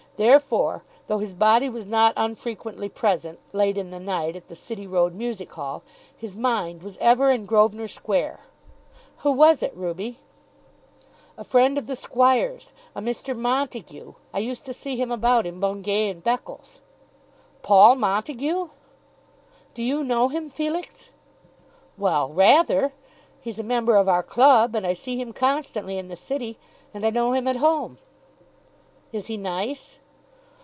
Therefore, 0.17 0.83
though 1.07 1.17
his 1.17 1.33
body 1.33 1.67
was 1.67 1.87
not 1.87 2.13
unfrequently 2.15 2.89
present, 2.89 3.39
late 3.53 3.75
in 3.75 3.89
the 3.89 3.99
night, 3.99 4.35
at 4.35 4.49
the 4.49 4.55
City 4.55 4.85
Road 4.85 5.15
Music 5.15 5.51
Hall, 5.53 5.81
his 6.15 6.35
mind 6.35 6.83
was 6.83 6.95
ever 6.97 7.31
in 7.31 7.47
Grosvenor 7.47 7.87
Square. 7.87 8.41
"Who 9.19 9.31
was 9.31 9.63
it, 9.63 9.75
Ruby?" 9.75 10.19
"A 11.39 11.43
friend 11.43 11.75
of 11.75 11.87
the 11.87 11.95
Squire's, 11.95 12.71
a 12.93 13.01
Mr. 13.01 13.35
Montague. 13.35 14.13
I 14.31 14.37
used 14.37 14.63
to 14.65 14.75
see 14.75 14.95
him 14.95 15.09
about 15.11 15.47
in 15.47 15.59
Bungay 15.59 16.09
and 16.09 16.23
Beccles." 16.23 16.81
"Paul 17.63 17.95
Montague!" 17.95 18.69
"Do 19.73 19.81
you 19.81 20.03
know 20.03 20.27
him, 20.27 20.51
Felix?" 20.51 21.09
"Well; 21.97 22.31
rather. 22.31 22.93
He's 23.39 23.57
a 23.57 23.63
member 23.63 23.95
of 23.95 24.07
our 24.07 24.21
club, 24.21 24.75
and 24.75 24.85
I 24.85 24.93
see 24.93 25.17
him 25.19 25.33
constantly 25.33 25.97
in 25.97 26.09
the 26.09 26.15
city 26.15 26.59
and 26.93 27.03
I 27.03 27.09
know 27.09 27.33
him 27.33 27.47
at 27.47 27.55
home." 27.55 27.97
"Is 29.11 29.25
he 29.25 29.35
nice?" 29.35 29.97